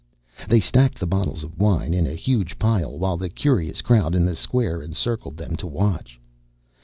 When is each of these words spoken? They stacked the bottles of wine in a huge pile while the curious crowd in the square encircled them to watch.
They 0.49 0.59
stacked 0.59 0.97
the 0.99 1.05
bottles 1.05 1.43
of 1.43 1.59
wine 1.59 1.93
in 1.93 2.07
a 2.07 2.15
huge 2.15 2.57
pile 2.57 2.97
while 2.97 3.17
the 3.17 3.29
curious 3.29 3.83
crowd 3.83 4.15
in 4.15 4.25
the 4.25 4.35
square 4.35 4.81
encircled 4.81 5.37
them 5.37 5.55
to 5.57 5.67
watch. 5.67 6.19